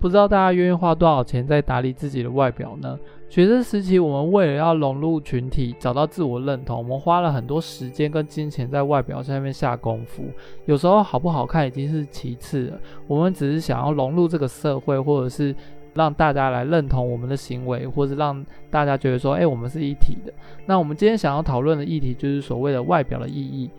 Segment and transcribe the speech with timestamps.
[0.00, 2.98] 不知道大家愿意花多少钱在打理自己的外表呢？
[3.30, 10.24] 学生时期，我们为了要融入群体，找到自我认同，我们花了很多时间跟金钱在外表上面下功夫。
[10.64, 15.54] 有时候好不好看已经是其次了，我们只是想要融入这个社会，或者是
[15.94, 20.32] 让大家来认同我们的行为，或是让大家觉得说，哎，我们是一体的。
[20.66, 23.70] 那我们今天想要讨论的议题就是所谓的外表的意义。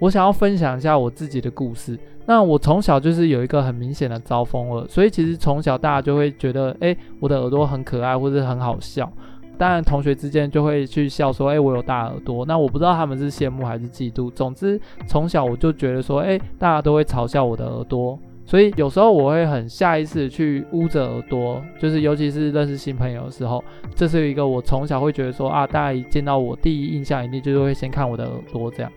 [0.00, 1.96] 我想要分享一下我自己的故事。
[2.26, 9.10] 那我从小就是有一个很明显的招风耳，所以其实从小大家就会觉得，诶，我的耳朵很可爱，或者很好笑。
[9.58, 12.46] 当然，同学之间就会去笑说，诶，我有大耳朵。
[12.46, 14.30] 那我不知道他们是羡慕还是嫉妒。
[14.30, 23.62] 总之，从小我就觉得说，诶，大家都会嘲笑我的耳朵，所以有时候我会很下意识去捂着耳朵，就是尤其是认识新朋友的时候，
[23.94, 28.90] 这是一个我从小会觉得说，啊，大家一见到我第一印象一定就是会先看我的耳朵这样。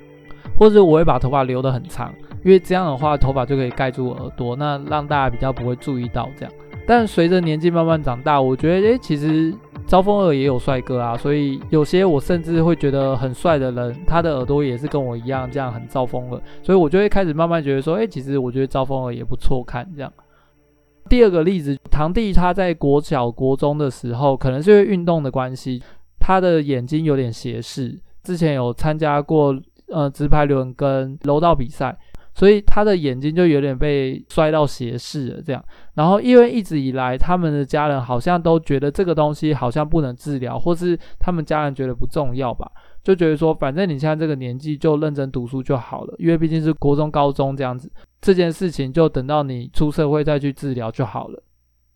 [0.58, 6.54] 或者我会把头发留得很长，因为这样的话头发就可以盖住耳朵，那让大家比较不会注意到这样。
[6.86, 9.54] 但随着年纪慢慢长大，我觉得诶，其实
[9.88, 20.12] 招风耳也有帅哥啊，所以有些我甚至会觉得很帅的人，他的耳朵也是跟我一样这样很招风耳，所以我就会开始慢慢觉得说，诶，其实我觉得招风耳也不错看这样。
[21.10, 25.82] 第二个例子，堂弟他在国小国中的时候，可能是因为运动的关系，
[26.20, 29.58] 他的眼睛有点斜视，之前有参加过。
[29.88, 31.98] 呃，直排轮跟柔道比赛，
[32.34, 35.42] 所以他的眼睛就有点被摔到斜视了。
[35.42, 42.70] 这样，然后因为一直以来他们的家人好像都觉得这个东西好像不能治疗，或是他们家人觉得不重要吧，
[43.04, 51.44] 就觉得说反正你现在这个年纪就认真读书就好了，因为毕竟是国中、高中这样子，这件事情就等到你出社会再去治疗就好了。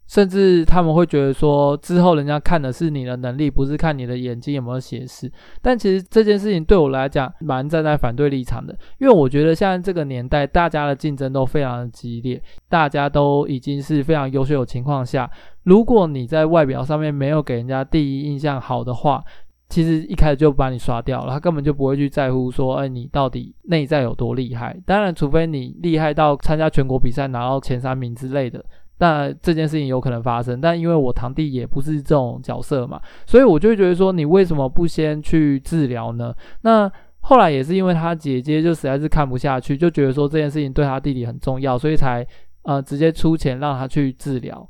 [0.07, 5.31] 甚至他们会觉得说，之后人家看的是你的能力，不是看你的眼睛有没有斜视。
[5.61, 15.29] 但其实这件事情对我来讲，蛮站在反对立场的，因为我觉得现在这个年代，大家的竞争都非常的激烈，大家都已经是非常优秀的情况下，
[15.63, 19.23] 如果你在外表上面没有给人家第一印象好的话，
[19.69, 24.79] 其实一开始就把你刷掉了，他根本就不会去在乎说，哎，你到底内在有多厉害。
[24.85, 28.63] 当然，除非你厉害到参加全国比赛拿到前三名之类的。
[28.99, 36.33] 那这件事情有可能发生，但因为我堂弟也不是这种角色嘛，所以我就会觉得说，你为什么不先去治疗呢？
[36.61, 42.25] 那后来也是因为他姐姐就实在是看不下去，就觉得说这件事情对他弟弟很重要，所以才
[42.63, 44.67] 呃直接出钱让他去治疗。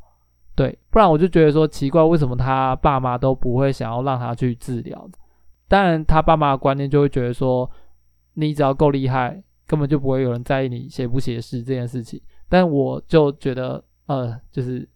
[0.55, 5.09] 对，不然我就觉得说奇怪，为什么他爸妈都不会想要让他去治疗？
[5.69, 7.69] 当然，他爸妈的观念就会觉得说，
[8.33, 12.19] 你只要够厉害，根本就不会有人在意你斜不斜视这件事情。
[12.49, 13.81] 但我就觉得。
[14.07, 14.88] 呃，就是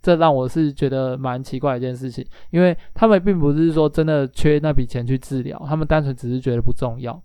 [0.00, 7.20] 这让我是觉得蛮奇怪的一件事情，因为他们并不是说真的缺那笔钱去治疗，他们单纯只是觉得不重要。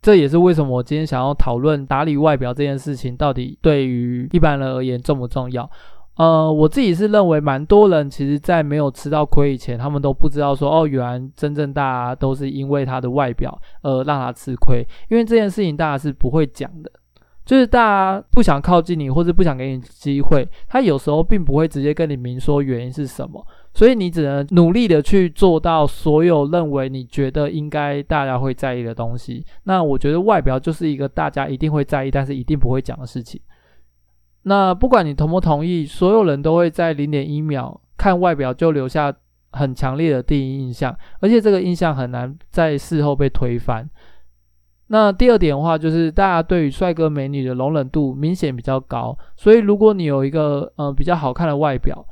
[0.00, 5.70] 这也是为什么我今天想要讨论打理外表这件事情到底对于一般人而言重不重要。
[6.16, 16.92] 呃，我自己是认为蛮多人其实在没有吃到亏以前，他们都不知道说哦，原来真正大家都是因为他的外表而让他吃亏，因为这件事情大家是不会讲的。
[17.44, 29.44] 就是大家不想靠近你，或者不想给你机会，他有时候并不会直接跟你明说原因是什么，所以你只能努力的去做到所有认为你觉得应该大家会在意的东西。
[29.64, 33.40] 那我觉得外表就是一个大家一定会在意，但是一定不会讲的事情。
[34.44, 39.14] 那不管你同不同意，所有人都会在零点一秒看外表就留下
[39.52, 43.88] 很强烈的第一印象，而且这个印象很难在事后被推翻。
[44.88, 52.06] 那第二点的话，就是大家对于帅哥美女的容忍度明显比较高，所以如果你有一个呃比较好看的外表，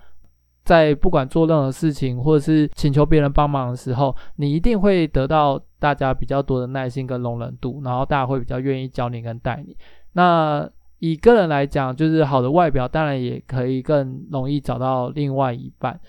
[0.64, 9.76] 在不管做任何事情或者是请求别人帮忙的时候，你一定会得到大家比较多的耐心跟容忍度，然后大家会比较愿意教你跟带你。
[10.14, 10.68] 那
[10.98, 16.00] 以个人来讲，就是好的外表当然也可以更容易找到另外一半。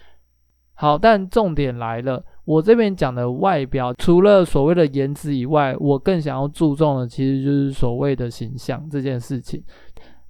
[0.76, 2.24] 好，但重点来了。
[2.46, 9.64] 我这边讲的外表，除了所谓的颜值以外，我更想要注重的其实就是所谓的形象这件事情。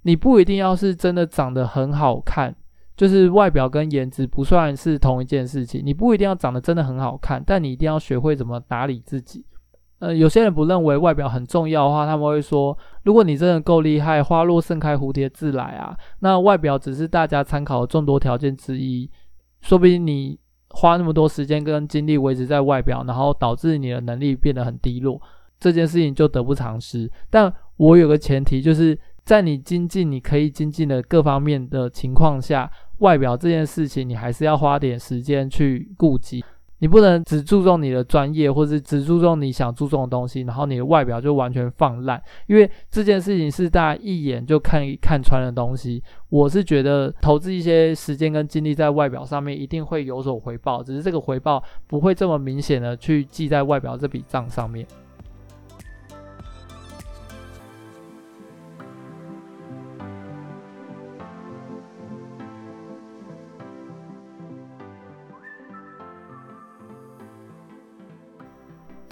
[0.02, 2.54] 你不一定要是真的长得很好看，
[2.96, 5.82] 就是外表跟颜值不算是同一件事情。
[5.84, 9.44] 你不一定要长得真的很好看，但你一定要学会怎么打理自己。
[9.98, 19.10] 呃，有些人不认为外表很重要的话，他们会说，如果你真的够厉害，花落盛开，蝴蝶自来啊，那外表只是大家参考的众多条件之一，
[19.62, 20.38] 说不定你。
[20.74, 25.22] 花那么多时间跟精力维持在外表，然后导致你的能力变得很低落，
[25.60, 27.08] 这件事情就得不偿失。
[27.30, 36.44] 但我有个前提，就是在你精进你可以精进的各方面的情况下，外表这件事情你还是要花点时间去顾及。
[36.78, 46.02] 你不能只注重你的专业，或是只注重你想注重的东西，然后你的外表就完全放烂，因为这件事情是大家一眼就看看穿的东西。
[46.28, 54.86] 我是觉得投资一些时间跟精力在外表上面，一定会有所回报，只是这个回报不会这么明显的去记在外表这笔账上面。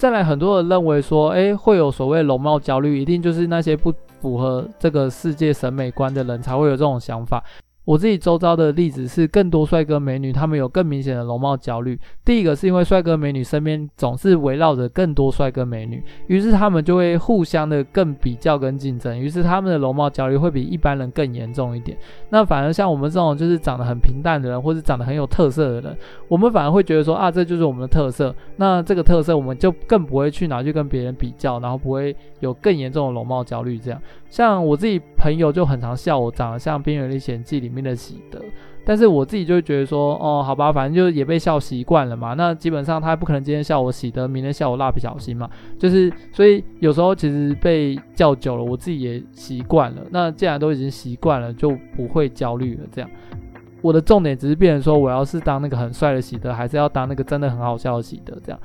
[0.03, 3.89] 再来，很多人认为说，诶，会有所谓容貌焦虑，一定就是那些不
[4.19, 7.41] 符合这个世界审美观的人才会有这种想法。
[7.85, 11.99] 我自己周遭的例子是，更多帅哥美女，他们有更明显的容貌焦虑。
[12.23, 21.97] 第一个是因为帅哥美女身边总是围绕着更多帅哥美女，于是他们就会互相的更比较跟竞争，于是他们的容貌焦虑会比一般人更严重一点。
[22.29, 25.97] 那反而像我们这种就是长得很平淡的人，或是长得很有特色的人，
[26.29, 28.33] 我们反而会觉得说啊，这就是我们的特色。
[28.55, 33.77] 那这个特色我们就更不会去拿去跟别人比较，然后不会有更严重的容貌焦虑。
[33.77, 38.39] 这样，像我自己朋友就很常笑我长得像《边缘历险记》里面的喜德，
[38.85, 42.33] 但是我自己就会觉得说，哦，好吧，反正就也被笑习惯了嘛。
[42.35, 45.49] 那基本上他也不可能今天笑我喜德，明天笑我蜡笔小新嘛。
[45.79, 50.01] 就是所以有时候其实被叫久了，我自己也习惯了。
[50.11, 52.81] 那既然都已经习惯了，就不会焦虑了。
[52.91, 53.09] 这样，
[53.81, 58.37] 我的重点只是变成说，我要是当那个很帅的喜德，还是要当那个真的很好笑的喜德？
[58.43, 58.59] 这样。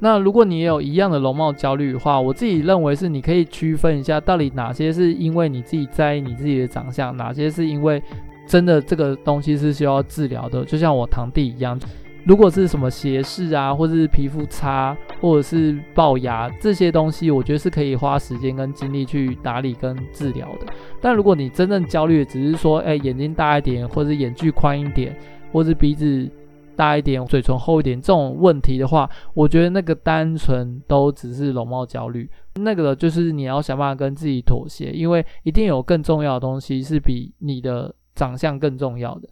[0.00, 8.02] 那如果你也有一样的容貌焦虑的话，我自己认为是你可以区分一下，到底哪些是因为你自己在意你自己的长相，哪些是因为
[8.46, 10.64] 真的这个东西是需要治疗的。
[10.64, 11.80] 就像我堂弟一样，
[12.24, 20.66] 如果是什么斜视啊，或者是皮肤差，或者是龅牙这些东西，我觉得是可以花时间跟精力去打理跟治疗的。
[21.00, 25.16] 但如果你真正焦虑只是说，哎，眼睛大一点，或者眼距宽一点，
[25.52, 26.28] 或者鼻子。
[26.76, 32.30] 大一点，嘴唇厚一点，这种问题的话，我觉得那个单纯都只是容貌焦虑。
[32.56, 39.28] 那个就是你要想办法跟自己妥协，因为一定有更重要的东西是比你的长相更重要的，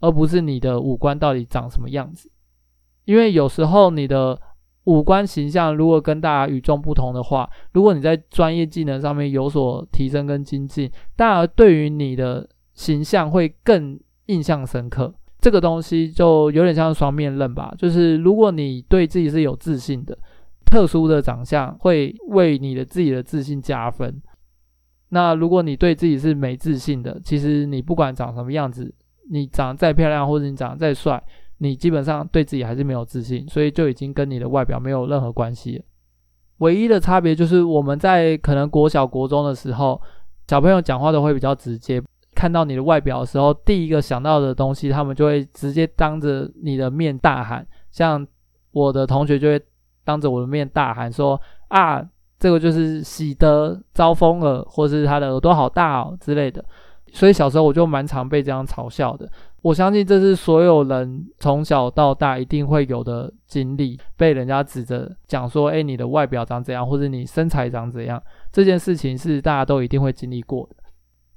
[0.00, 2.30] 而不是你的五官到底长什么样子。
[3.04, 4.40] 因为有时候你的
[4.84, 15.14] 五官形象如果跟大家与众不同的话，如果你在专业技能上面有所提升跟精进，大家对于你的形象会更印象深刻。
[15.46, 20.18] 这个东西就有点像双面刃吧，就是如果你对自己是有自信的，
[20.64, 24.20] 特殊的长相会为你的自己的自信加分。
[25.10, 28.92] 那如果你对自己是没自信的，其实你不管长什么样子，
[29.30, 31.22] 你长得再漂亮或者你长得再帅，
[31.58, 35.84] 你基本上对自己还是没有自信，所以就已经跟你的外表没有任何关系了。
[36.58, 40.02] 唯一的差别就是我们在可能国小国中的时候，
[40.48, 42.02] 小朋友讲话都会比较直接。
[42.36, 47.66] 看到你的外表的时候，第一个想到的东西，他们就会直接当着你的面大喊。
[47.90, 48.24] 像
[48.72, 49.60] 我的同学就会
[50.04, 52.06] 当着我的面大喊说：“啊，
[52.38, 56.62] 这个就是喜得招风耳，或是他的耳朵好大哦之类的。”
[57.10, 59.26] 所以小时候我就蛮常被这样嘲笑的。
[59.62, 68.22] 我相信这是所有人从小到大一定会有的经历，被人家指着讲说：“诶，你的外表长怎样，或者你身材长怎样。”
[68.52, 70.76] 这件事情是大家都一定会经历过的。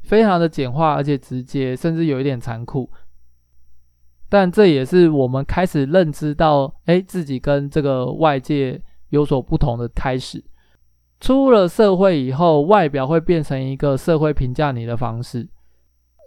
[0.02, 2.90] 非常的简化，而且直接，甚至有一点残酷。
[4.28, 10.44] 但这也是我们开始认知到，哎，自己跟这个外界有所不同的开始。
[11.20, 15.50] 出了社会以后，外表会变成一个社会评价你的方式，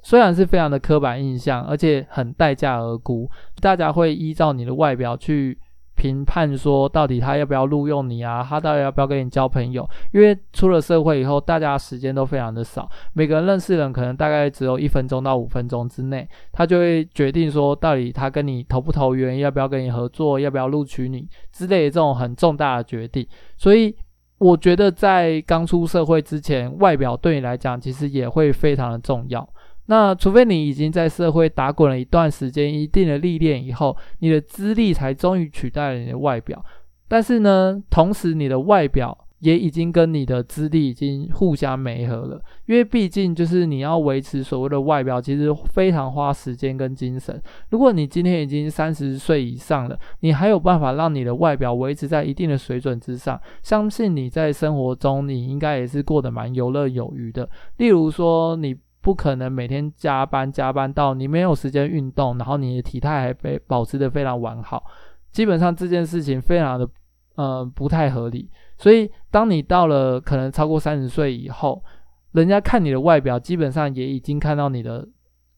[0.03, 3.31] 虽然是非常的刻板印象，而且很待价而沽。
[3.61, 5.59] 大家会依照你的外表去。
[6.03, 8.45] 评判说，到底他要不要录用你啊？
[8.49, 9.89] 他到底要不要跟你交朋友？
[10.13, 23.25] 因为出了社会以后，大家时间都非常的少，每个人认识人可能大概只有一分钟到五分钟之内，他就会决定说，到底他跟你投不投缘，要不要跟你合作，要不要录取你之类的这种很重大的决定。
[23.57, 23.95] 所以，
[24.39, 29.49] 我觉得在刚出社会之前，外表对你来讲其实也会非常的重要。
[29.93, 36.65] 那除非你已经在社会打滚了一段时间，一定的历练以后，你的资历才终于取代了你的外表。
[37.09, 47.39] 但是呢，同时你的外表也已经跟你的资历已经互相磨合了，因为毕竟就是你要维持所谓的外表，其实非常花时间跟精神。
[47.69, 57.47] 如果你今天已经三十岁以上了，你还有办法让你的外表维持在一定的水准之上，相信你在生活中你应该也是过得蛮游刃有余的。
[57.77, 58.75] 例如说你。
[59.03, 64.83] 不可能每天加班加班到你没有时间运动，然后你的体态还被保持的非常完好，
[65.31, 66.89] 基本上这件事情非常的
[67.35, 68.49] 呃不太合理。
[68.79, 71.85] 所以当你到了可能超过三十岁以后，
[72.31, 75.07] 人家看你的外表，基本上也已经看到你的。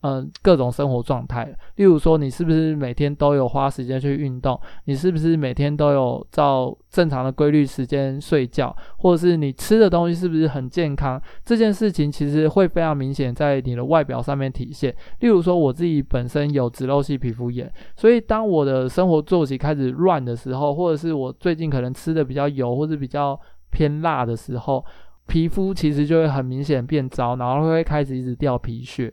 [0.06, 1.46] 嗯，各种生活状态，
[1.76, 4.60] 例如说，你是不是每天都有花时间去运动？
[4.84, 8.76] 你是不是每天都有照正常的规律时间睡觉？
[8.98, 11.18] 或者是你吃的东西是不是很健康？
[11.42, 14.94] 这件事情其实会非常明显在你的外表上面体现。
[15.20, 24.84] 例如说，我自己本身有脂漏性皮肤炎，所以当我的生活作息开始乱的时候，或者是我最近可能吃的比较油或者比较偏辣的时候，
[25.26, 29.10] 皮肤其实就会很明显变糟，然后会开始一直掉皮屑。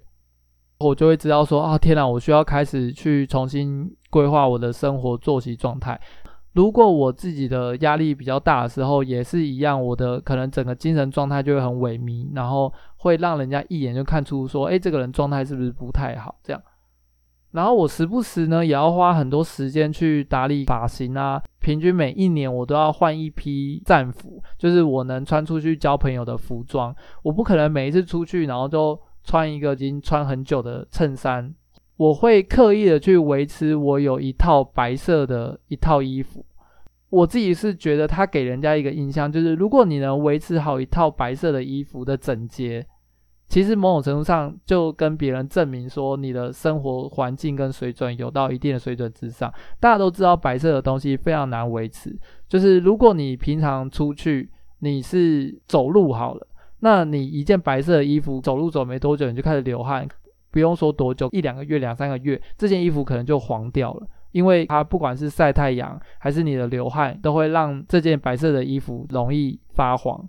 [0.83, 5.99] 我就会知道说啊，天哪，我需要开始去重新规划我的生活作息状态。
[6.53, 16.35] 如果我自己的压力比较大的时候，也是一样，我的可能整个精神状态就会很萎靡，然后会让人家一眼就看出说，诶，这个人状态是不是不太好？
[16.43, 16.61] 这样。
[17.51, 21.41] 然后我时不时呢，也要花很多时间去打理发型啊。
[21.59, 26.93] 平均每一年我都要换一批战服，就是我能穿出去交朋友的服装。
[27.23, 28.99] 我不可能每一次出去，然后就。
[29.23, 31.53] 穿一个已经穿很久的衬衫，
[31.97, 36.45] 我会刻意的去维持我有一套白色的一套衣服。
[37.09, 42.85] 我自己是觉得它给人家一个印象，就是如果你能维持好一套白色的衣服的整洁，
[43.49, 49.53] 其实某种程度上就跟别人证明说你的生活环境跟水准有到一定的水准之上。
[49.77, 54.49] 大家都知道白色的东西非常难维持，就是如果你平常出去
[54.79, 56.47] 你是走路好了。
[56.81, 60.07] 那你一件白色的衣服，走路走没多久你就开始流汗，
[60.51, 70.27] 不用说多久，一两个月、两三个月，这件衣服可能就黄掉了，因为它不管是晒太阳还是你的流汗，都会让这件白色的衣服容易发黄。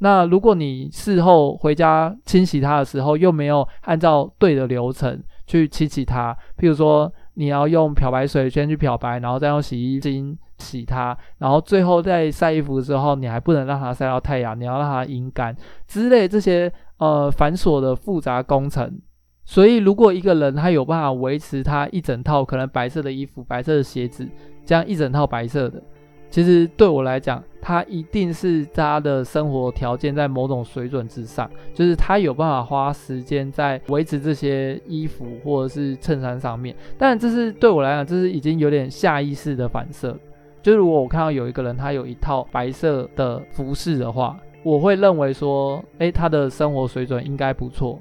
[0.00, 19.00] 那如果你事后回家清洗它的时候，又没有按照对的流程去清洗它，譬如说你要用漂白水先去漂白，然后再用洗衣精洗它，然后最后在晒衣服的时候，你还不能让它晒到太阳，你要让它阴干之类这些呃繁琐的复杂工程。
[19.44, 24.26] 所以如果一个人他有办法维持他一整套可能白色的衣服、白色的鞋子，
[24.64, 25.80] 这样一整套白色的。
[26.28, 36.74] 其实对我来讲，他一定是他的生活条件在某种水准之上，就是他有办法花时间在维持这些衣服或者是衬衫上面。
[36.98, 40.18] 但这是对我来讲，这是已经有点下意识的反射。
[40.66, 48.00] 就是如果我看到有一个人他有一套白色的服饰的话，我会认为说，诶，他的生活水准应该不错。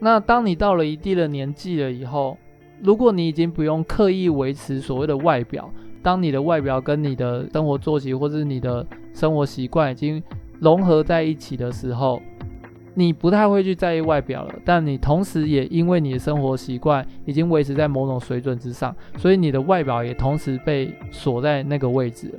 [0.00, 2.36] 那当你到了一定的年纪了以后，
[2.82, 5.70] 如果你已经不用刻意维持所谓的外表，
[6.02, 10.20] 当你的外表跟你的生活作息或者是你的生活习惯已经
[10.58, 12.20] 融合在一起的时候，
[12.94, 14.54] 你不太会去在意外表了。
[14.64, 22.38] 但你同时也因为你的生活习惯已经维持在某种水准之上，所以你的外表也同时被锁在那个位置了。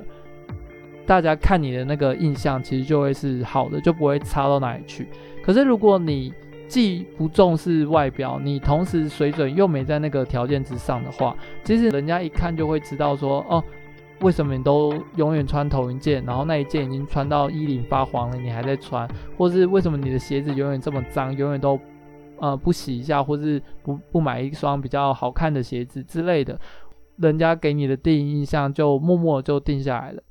[1.06, 5.06] 大家看你的那个印象其实就会是好的，就不会差到哪里去。
[5.42, 6.32] 可是如果你
[6.66, 13.62] 既不重视外表，你同时水准又没在那个条件之上的话，其实人家一看就会知道说，哦，
[14.20, 19.06] 为什么你都永远穿头一件，然后那一件已经穿到衣领发黄了，你还在穿，
[19.36, 21.78] 或是为什么你的鞋子永远这么脏，永远都
[22.38, 26.58] 呃不洗一下，或是不不买一双比较好看的鞋子之类的，
[27.16, 30.22] 人家给你的第一印象就默默就定下来了。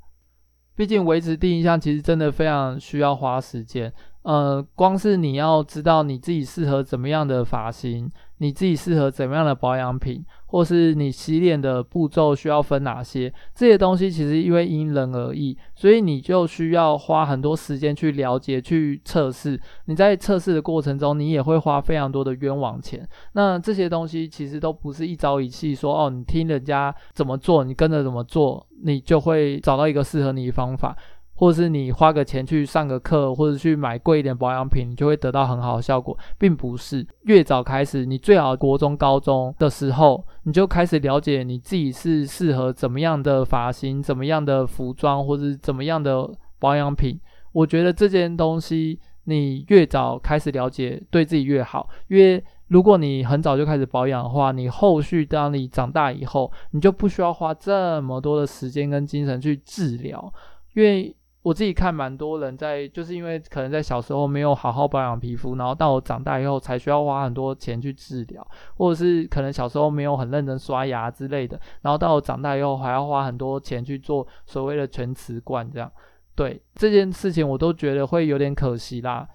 [0.76, 3.94] 毕竟维持第一印象其实真的非常需要花时间。
[4.26, 19.62] 呃，光是你要知道你自己适合怎么样的发型，你自己适合怎么样的保养品，或是你洗脸的步骤需要分哪些，这些东西其实因为因人而异，所以你就需要花很多时间去了解、去测试。
[19.86, 23.08] 你在测试的过程中，你也会花非常多的冤枉钱。
[23.34, 30.98] 那这些东西其实都不是一朝一夕说哦，你听人家怎么做，你跟着怎么做，你就会找到一个适合你的方法。
[31.38, 37.06] 或是你花个钱去上个课，或者去买贵一点保养品，你就会得到很好的效果，并不是。
[37.24, 46.26] 越早开始，你最好国中、高中的时候，你就开始了解你自己是适合怎么样的发型、怎么样的服装，或者是怎么样的
[46.58, 47.20] 保养品。
[47.52, 51.90] 我觉得这件东西，你越早开始了解，对自己越好。
[52.08, 60.34] 因为如果你很早就开始保养的话，你后续当你长大以后，你就不需要花这么多的时间跟精神去治疗，
[60.76, 61.14] 因为。
[61.46, 75.92] 我自己看蛮多人在，就是因为可能在小时候没有好好保养皮肤，然后到我长大以后才需要花很多钱去治疗，或者是可能小时候没有很认真刷牙之类的，然后到我长大以后还要花很多钱去做所谓的全瓷冠这样。
[76.34, 79.28] 对，这件事情我都觉得会有点可惜啦。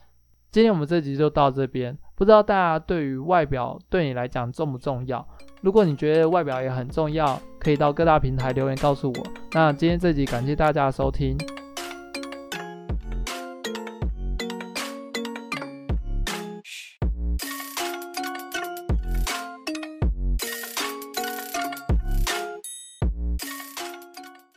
[0.50, 5.24] 今天我们这集就到这边，不知道大家对于外表对你来讲重不重要？
[5.60, 9.26] 如果你觉得外表也很重要，可以到各大平台留言告诉我。
[9.52, 11.38] 那今天这集感谢大家的收听。